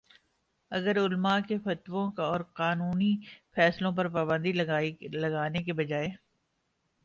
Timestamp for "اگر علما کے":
0.71-1.57